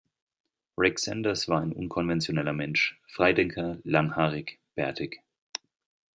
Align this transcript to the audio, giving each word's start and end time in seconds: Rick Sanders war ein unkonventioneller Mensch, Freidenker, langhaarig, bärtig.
Rick 0.79 0.97
Sanders 0.97 1.47
war 1.47 1.61
ein 1.61 1.73
unkonventioneller 1.73 2.53
Mensch, 2.53 2.99
Freidenker, 3.07 3.77
langhaarig, 3.83 4.59
bärtig. 4.73 5.21